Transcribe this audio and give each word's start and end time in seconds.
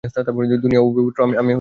দুনিয়া 0.03 0.81
অপবিত্র, 0.81 1.19
আমি 1.23 1.33
পবিত্র। 1.33 1.49